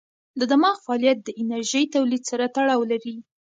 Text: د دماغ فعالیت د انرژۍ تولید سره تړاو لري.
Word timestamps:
د 0.39 0.41
دماغ 0.51 0.75
فعالیت 0.85 1.17
د 1.23 1.29
انرژۍ 1.41 1.83
تولید 1.95 2.23
سره 2.31 2.45
تړاو 2.55 2.81
لري. 2.91 3.15